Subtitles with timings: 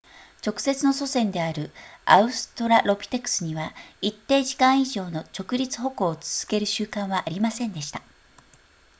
[0.43, 1.69] 直接の祖先である
[2.05, 8.01] アウストラロピテクスには一定時間以上の直立歩行を続ける習慣はありませんでした